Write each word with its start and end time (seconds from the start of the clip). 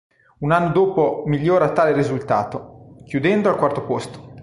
Un 0.39 0.51
anno 0.51 0.71
dopo 0.71 1.21
migliora 1.27 1.73
tale 1.73 1.93
risultato, 1.93 2.95
chiudendo 3.05 3.49
al 3.49 3.55
quarto 3.55 3.83
posto. 3.85 4.29